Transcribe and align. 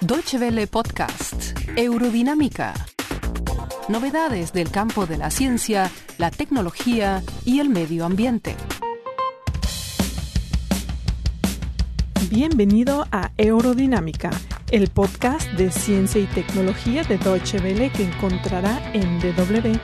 Deutsche 0.00 0.38
Welle 0.38 0.66
Podcast, 0.66 1.58
Eurodinámica. 1.76 2.74
Novedades 3.88 4.52
del 4.52 4.70
campo 4.70 5.06
de 5.06 5.18
la 5.18 5.30
ciencia, 5.30 5.90
la 6.18 6.30
tecnología 6.30 7.22
y 7.44 7.60
el 7.60 7.68
medio 7.68 8.04
ambiente. 8.04 8.56
Bienvenido 12.30 13.06
a 13.10 13.30
Eurodinámica, 13.36 14.30
el 14.70 14.88
podcast 14.88 15.48
de 15.52 15.70
ciencia 15.70 16.20
y 16.20 16.26
tecnología 16.26 17.04
de 17.04 17.18
Deutsche 17.18 17.58
Welle 17.58 17.90
que 17.90 18.04
encontrará 18.04 18.92
en 18.92 19.18
www.de 19.20 19.80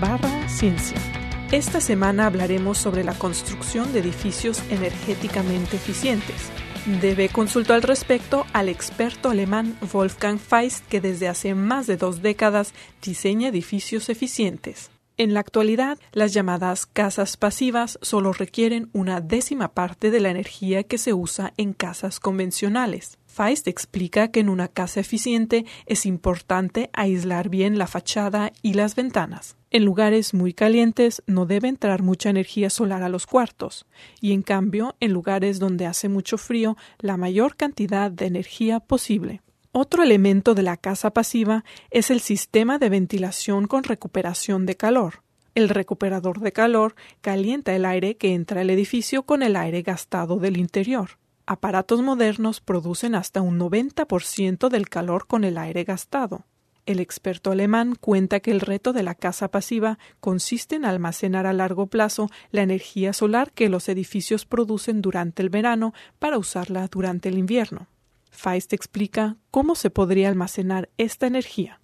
barra 0.00 0.48
ciencia. 0.48 1.25
Esta 1.52 1.80
semana 1.80 2.26
hablaremos 2.26 2.76
sobre 2.76 3.04
la 3.04 3.14
construcción 3.14 3.92
de 3.92 4.00
edificios 4.00 4.60
energéticamente 4.68 5.76
eficientes. 5.76 6.50
Debe 7.00 7.28
consultó 7.28 7.74
al 7.74 7.82
respecto 7.82 8.44
al 8.52 8.68
experto 8.68 9.30
alemán 9.30 9.78
Wolfgang 9.92 10.40
Feist, 10.40 10.84
que 10.88 11.00
desde 11.00 11.28
hace 11.28 11.54
más 11.54 11.86
de 11.86 11.96
dos 11.96 12.20
décadas 12.20 12.74
diseña 13.00 13.50
edificios 13.50 14.08
eficientes. 14.08 14.90
En 15.18 15.34
la 15.34 15.40
actualidad, 15.40 15.98
las 16.12 16.34
llamadas 16.34 16.84
casas 16.84 17.36
pasivas 17.36 17.98
solo 18.02 18.32
requieren 18.32 18.90
una 18.92 19.20
décima 19.20 19.68
parte 19.68 20.10
de 20.10 20.18
la 20.18 20.30
energía 20.30 20.82
que 20.82 20.98
se 20.98 21.14
usa 21.14 21.54
en 21.56 21.74
casas 21.74 22.18
convencionales. 22.18 23.18
Feist 23.26 23.68
explica 23.68 24.32
que 24.32 24.40
en 24.40 24.48
una 24.48 24.66
casa 24.66 24.98
eficiente 24.98 25.64
es 25.86 26.06
importante 26.06 26.90
aislar 26.92 27.50
bien 27.50 27.78
la 27.78 27.86
fachada 27.86 28.52
y 28.62 28.74
las 28.74 28.96
ventanas. 28.96 29.56
En 29.76 29.84
lugares 29.84 30.32
muy 30.32 30.54
calientes 30.54 31.22
no 31.26 31.44
debe 31.44 31.68
entrar 31.68 32.02
mucha 32.02 32.30
energía 32.30 32.70
solar 32.70 33.02
a 33.02 33.10
los 33.10 33.26
cuartos, 33.26 33.84
y 34.22 34.32
en 34.32 34.40
cambio, 34.40 34.96
en 35.00 35.12
lugares 35.12 35.58
donde 35.58 35.84
hace 35.84 36.08
mucho 36.08 36.38
frío, 36.38 36.78
la 36.98 37.18
mayor 37.18 37.56
cantidad 37.56 38.10
de 38.10 38.24
energía 38.24 38.80
posible. 38.80 39.42
Otro 39.72 40.02
elemento 40.02 40.54
de 40.54 40.62
la 40.62 40.78
casa 40.78 41.10
pasiva 41.10 41.62
es 41.90 42.10
el 42.10 42.20
sistema 42.20 42.78
de 42.78 42.88
ventilación 42.88 43.66
con 43.66 43.84
recuperación 43.84 44.64
de 44.64 44.78
calor. 44.78 45.22
El 45.54 45.68
recuperador 45.68 46.40
de 46.40 46.52
calor 46.52 46.94
calienta 47.20 47.76
el 47.76 47.84
aire 47.84 48.16
que 48.16 48.32
entra 48.32 48.62
al 48.62 48.70
edificio 48.70 49.24
con 49.24 49.42
el 49.42 49.56
aire 49.56 49.82
gastado 49.82 50.38
del 50.38 50.56
interior. 50.56 51.18
Aparatos 51.44 52.00
modernos 52.00 52.62
producen 52.62 53.14
hasta 53.14 53.42
un 53.42 53.60
90% 53.60 54.70
del 54.70 54.88
calor 54.88 55.26
con 55.26 55.44
el 55.44 55.58
aire 55.58 55.84
gastado. 55.84 56.46
El 56.86 57.00
experto 57.00 57.50
alemán 57.50 57.96
cuenta 58.00 58.38
que 58.38 58.52
el 58.52 58.60
reto 58.60 58.92
de 58.92 59.02
la 59.02 59.16
casa 59.16 59.50
pasiva 59.50 59.98
consiste 60.20 60.76
en 60.76 60.84
almacenar 60.84 61.44
a 61.44 61.52
largo 61.52 61.88
plazo 61.88 62.30
la 62.52 62.62
energía 62.62 63.12
solar 63.12 63.50
que 63.52 63.68
los 63.68 63.88
edificios 63.88 64.46
producen 64.46 65.02
durante 65.02 65.42
el 65.42 65.50
verano 65.50 65.92
para 66.20 66.38
usarla 66.38 66.86
durante 66.86 67.28
el 67.28 67.38
invierno. 67.38 67.88
Feist 68.30 68.72
explica 68.72 69.36
cómo 69.50 69.74
se 69.74 69.90
podría 69.90 70.28
almacenar 70.28 70.88
esta 70.96 71.26
energía. 71.26 71.80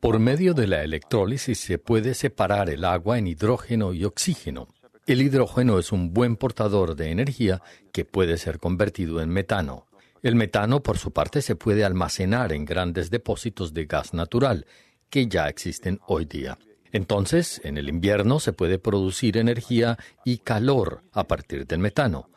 Por 0.00 0.18
medio 0.18 0.54
de 0.54 0.66
la 0.66 0.82
electrólisis 0.82 1.60
se 1.60 1.78
puede 1.78 2.14
separar 2.14 2.70
el 2.70 2.84
agua 2.84 3.18
en 3.18 3.26
hidrógeno 3.28 3.92
y 3.92 4.04
oxígeno. 4.04 4.68
El 5.06 5.22
hidrógeno 5.22 5.78
es 5.78 5.92
un 5.92 6.12
buen 6.12 6.34
portador 6.34 6.96
de 6.96 7.12
energía 7.12 7.62
que 7.92 8.04
puede 8.04 8.38
ser 8.38 8.58
convertido 8.58 9.20
en 9.20 9.28
metano. 9.28 9.85
El 10.22 10.34
metano, 10.34 10.82
por 10.82 10.98
su 10.98 11.12
parte, 11.12 11.42
se 11.42 11.56
puede 11.56 11.84
almacenar 11.84 12.52
en 12.52 12.64
grandes 12.64 13.10
depósitos 13.10 13.74
de 13.74 13.86
gas 13.86 14.14
natural 14.14 14.66
que 15.10 15.28
ya 15.28 15.48
existen 15.48 16.00
hoy 16.06 16.24
día. 16.24 16.58
Entonces, 16.92 17.60
en 17.64 17.76
el 17.76 17.88
invierno 17.88 18.38
se 18.40 18.52
puede 18.52 18.78
producir 18.78 19.36
energía 19.36 19.96
y 20.24 20.38
calor 20.38 21.02
a 21.12 21.24
partir 21.24 21.66
del 21.66 21.80
metano. 21.80 22.28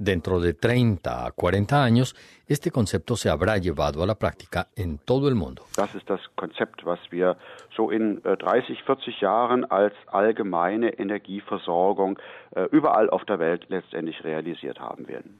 Dentro 0.00 0.40
de 0.40 0.54
30 0.54 1.26
a 1.26 1.32
40 1.32 1.82
años, 1.82 2.14
este 2.46 2.70
concepto 2.70 3.16
se 3.16 3.28
habrá 3.28 3.58
llevado 3.58 4.00
a 4.02 4.06
la 4.06 4.14
práctica 4.14 4.68
en 4.76 4.98
todo 4.98 5.28
el 5.28 5.34
mundo. 5.34 5.64
Das 5.76 5.92
ist 5.96 6.08
das 6.08 6.20
Konzept, 6.36 6.84
was 6.84 7.00
wir 7.10 7.36
so 7.76 7.90
in 7.90 8.22
30, 8.22 8.78
äh, 8.78 8.84
40 8.86 9.20
Jahren 9.20 9.64
als 9.64 9.94
allgemeine 10.06 10.96
Energieversorgung 11.00 12.16
äh, 12.54 12.68
überall 12.70 13.10
auf 13.10 13.24
der 13.24 13.40
Welt 13.40 13.66
letztendlich 13.68 14.22
realisiert 14.22 14.78
haben 14.78 15.08
werden. 15.08 15.36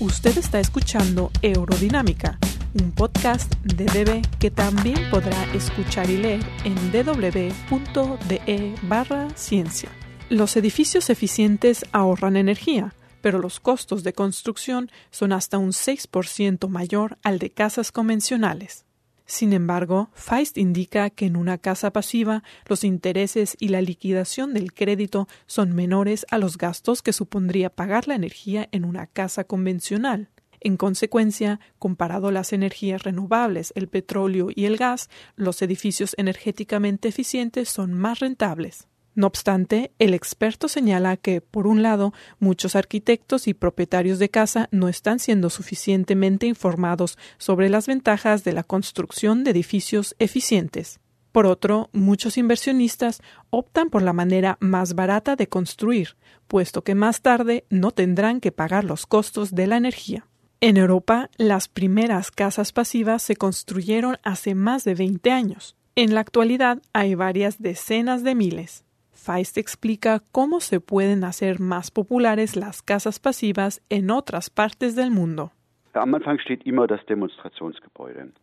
Usted 0.00 0.38
está 0.38 0.60
escuchando 0.60 1.32
Eurodinámica 1.42 2.38
un 2.74 2.92
podcast 2.92 3.54
de 3.64 3.86
DB 3.86 4.22
que 4.38 4.50
también 4.50 4.98
podrá 5.10 5.42
escuchar 5.54 6.08
y 6.10 6.18
leer 6.18 6.44
en 6.64 6.76
www.de 6.92 8.74
barra 8.82 9.28
ciencia. 9.30 9.90
Los 10.28 10.56
edificios 10.56 11.10
eficientes 11.10 11.84
ahorran 11.92 12.36
energía, 12.36 12.94
pero 13.22 13.38
los 13.38 13.60
costos 13.60 14.04
de 14.04 14.12
construcción 14.12 14.90
son 15.10 15.32
hasta 15.32 15.58
un 15.58 15.70
6% 15.70 16.68
mayor 16.68 17.18
al 17.22 17.38
de 17.38 17.50
casas 17.50 17.90
convencionales. 17.90 18.84
Sin 19.30 19.52
embargo, 19.52 20.08
Feist 20.14 20.56
indica 20.56 21.10
que 21.10 21.26
en 21.26 21.36
una 21.36 21.58
casa 21.58 21.92
pasiva 21.92 22.42
los 22.66 22.82
intereses 22.82 23.58
y 23.60 23.68
la 23.68 23.82
liquidación 23.82 24.54
del 24.54 24.72
crédito 24.72 25.28
son 25.46 25.74
menores 25.74 26.24
a 26.30 26.38
los 26.38 26.56
gastos 26.56 27.02
que 27.02 27.12
supondría 27.12 27.68
pagar 27.68 28.08
la 28.08 28.14
energía 28.14 28.70
en 28.72 28.86
una 28.86 29.06
casa 29.06 29.44
convencional. 29.44 30.30
En 30.60 30.78
consecuencia, 30.78 31.60
comparado 31.78 32.30
las 32.30 32.54
energías 32.54 33.02
renovables, 33.02 33.74
el 33.76 33.88
petróleo 33.88 34.48
y 34.52 34.64
el 34.64 34.78
gas, 34.78 35.10
los 35.36 35.60
edificios 35.60 36.14
energéticamente 36.16 37.08
eficientes 37.08 37.68
son 37.68 37.92
más 37.92 38.20
rentables. 38.20 38.88
No 39.18 39.26
obstante, 39.26 39.90
el 39.98 40.14
experto 40.14 40.68
señala 40.68 41.16
que, 41.16 41.40
por 41.40 41.66
un 41.66 41.82
lado, 41.82 42.14
muchos 42.38 42.76
arquitectos 42.76 43.48
y 43.48 43.52
propietarios 43.52 44.20
de 44.20 44.28
casa 44.28 44.68
no 44.70 44.88
están 44.88 45.18
siendo 45.18 45.50
suficientemente 45.50 46.46
informados 46.46 47.18
sobre 47.36 47.68
las 47.68 47.88
ventajas 47.88 48.44
de 48.44 48.52
la 48.52 48.62
construcción 48.62 49.42
de 49.42 49.50
edificios 49.50 50.14
eficientes. 50.20 51.00
Por 51.32 51.46
otro, 51.46 51.90
muchos 51.92 52.38
inversionistas 52.38 53.20
optan 53.50 53.90
por 53.90 54.02
la 54.02 54.12
manera 54.12 54.56
más 54.60 54.94
barata 54.94 55.34
de 55.34 55.48
construir, 55.48 56.16
puesto 56.46 56.84
que 56.84 56.94
más 56.94 57.20
tarde 57.20 57.64
no 57.70 57.90
tendrán 57.90 58.38
que 58.38 58.52
pagar 58.52 58.84
los 58.84 59.04
costos 59.04 59.52
de 59.52 59.66
la 59.66 59.78
energía. 59.78 60.28
En 60.60 60.76
Europa, 60.76 61.28
las 61.38 61.66
primeras 61.66 62.30
casas 62.30 62.70
pasivas 62.70 63.24
se 63.24 63.34
construyeron 63.34 64.18
hace 64.22 64.54
más 64.54 64.84
de 64.84 64.94
20 64.94 65.32
años. 65.32 65.74
En 65.96 66.14
la 66.14 66.20
actualidad 66.20 66.80
hay 66.92 67.16
varias 67.16 67.60
decenas 67.60 68.22
de 68.22 68.36
miles. 68.36 68.84
Feist 69.18 69.58
explica 69.58 70.22
cómo 70.30 70.60
se 70.60 70.80
pueden 70.80 71.24
hacer 71.24 71.58
más 71.58 71.90
populares 71.90 72.54
las 72.54 72.82
casas 72.82 73.18
pasivas 73.18 73.82
en 73.90 74.10
otras 74.10 74.48
partes 74.48 74.94
del 74.94 75.10
mundo. 75.10 75.52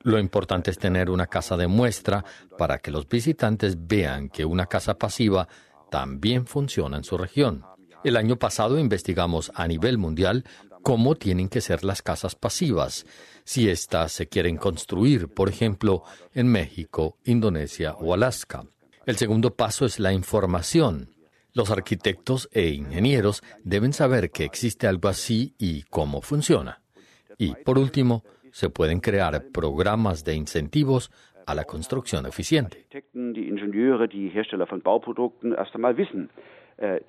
Lo 0.03 0.19
importante 0.19 0.71
es 0.71 0.77
tener 0.77 1.09
una 1.09 1.27
casa 1.27 1.55
de 1.55 1.67
muestra 1.67 2.25
para 2.57 2.79
que 2.79 2.91
los 2.91 3.07
visitantes 3.07 3.87
vean 3.87 4.29
que 4.29 4.43
una 4.43 4.65
casa 4.65 4.97
pasiva 4.97 5.47
también 5.89 6.45
funciona 6.45 6.97
en 6.97 7.05
su 7.05 7.17
región. 7.17 7.63
El 8.03 8.17
año 8.17 8.35
pasado 8.35 8.77
investigamos 8.77 9.51
a 9.55 9.67
nivel 9.67 9.97
mundial 9.97 10.43
cómo 10.83 11.15
tienen 11.15 11.47
que 11.47 11.61
ser 11.61 11.83
las 11.83 12.01
casas 12.01 12.35
pasivas, 12.35 13.05
si 13.45 13.69
éstas 13.69 14.11
se 14.11 14.27
quieren 14.27 14.57
construir, 14.57 15.29
por 15.29 15.49
ejemplo, 15.49 16.03
en 16.33 16.47
México, 16.47 17.17
Indonesia 17.23 17.95
o 17.95 18.13
Alaska. 18.13 18.65
El 19.05 19.17
segundo 19.17 19.55
paso 19.55 19.85
es 19.85 19.99
la 19.99 20.13
información. 20.13 21.09
Los 21.53 21.69
arquitectos 21.69 22.49
e 22.51 22.69
ingenieros 22.69 23.43
deben 23.63 23.93
saber 23.93 24.31
que 24.31 24.45
existe 24.45 24.87
algo 24.87 25.09
así 25.09 25.53
y 25.59 25.83
cómo 25.83 26.21
funciona. 26.21 26.81
Y, 27.37 27.53
por 27.63 27.77
último, 27.77 28.23
se 28.51 28.69
pueden 28.69 28.99
crear 29.01 29.45
programas 29.53 30.23
de 30.23 30.33
incentivos 30.33 31.11
a 31.45 31.53
la 31.53 31.65
construcción 31.65 32.25
eficiente. 32.25 32.87
Äh, 36.77 36.99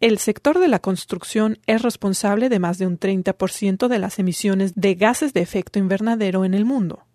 el 0.00 0.18
sector 0.18 0.58
de 0.58 0.68
la 0.68 0.78
construcción 0.78 1.58
es 1.66 1.82
responsable 1.82 2.48
de 2.48 2.58
más 2.60 2.78
de 2.78 2.86
un 2.86 2.98
30% 2.98 3.88
de 3.88 3.98
las 3.98 4.18
emisiones 4.18 4.74
de 4.74 4.94
gases 4.94 5.34
de 5.34 5.40
efecto 5.40 5.78
invernadero 5.80 6.44
en 6.44 6.54
el 6.54 6.64
mundo. 6.64 7.07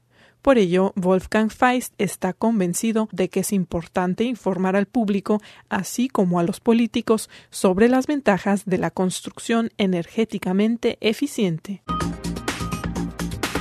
Por 0.43 0.57
ello, 0.57 0.91
Wolfgang 0.97 1.49
Feist 1.49 1.93
está 1.97 2.33
convencido 2.33 3.07
de 3.13 3.29
que 3.29 3.39
es 3.39 3.53
importante 3.53 4.25
informar 4.25 4.75
al 4.75 4.87
público, 4.87 5.41
así 5.69 6.09
como 6.09 6.37
a 6.37 6.43
los 6.43 6.59
políticos, 6.59 7.29
sobre 7.49 7.87
las 7.87 8.07
ventajas 8.07 8.65
de 8.65 8.77
la 8.77 8.91
construcción 8.91 9.71
energéticamente 9.77 10.97
eficiente. 10.99 11.81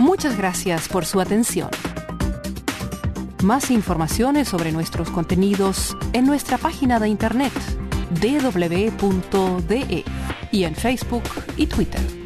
Muchas 0.01 0.37
gracias 0.37 0.89
por 0.89 1.05
su 1.07 1.21
atención. 1.21 1.71
Más 3.45 3.71
informaciones 3.71 4.49
sobre 4.49 4.73
nuestros 4.73 5.09
contenidos 5.09 5.97
en 6.13 6.27
nuestra 6.27 6.59
página 6.59 6.99
de 6.99 7.09
internet 7.09 7.53
www.de 8.21 10.05
y 10.51 10.65
en 10.65 10.75
Facebook 10.75 11.23
y 11.57 11.69
Twitter. 11.69 12.22